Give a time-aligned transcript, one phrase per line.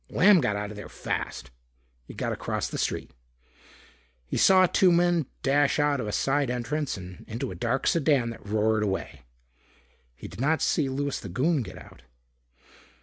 [0.09, 1.51] Lamb got out of there fast.
[2.07, 3.11] He got across the street.
[4.25, 8.31] He saw two men dash out of a side entrance and into a dark sedan
[8.31, 9.21] that roared away.
[10.15, 12.01] He did not see Louis the Goon get out.